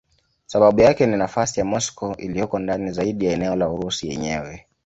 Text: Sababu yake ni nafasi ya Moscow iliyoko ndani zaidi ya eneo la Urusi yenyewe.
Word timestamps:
Sababu 0.45 0.81
yake 0.81 1.05
ni 1.05 1.17
nafasi 1.17 1.59
ya 1.59 1.65
Moscow 1.65 2.15
iliyoko 2.17 2.59
ndani 2.59 2.91
zaidi 2.91 3.25
ya 3.25 3.33
eneo 3.33 3.55
la 3.55 3.69
Urusi 3.69 4.09
yenyewe. 4.09 4.67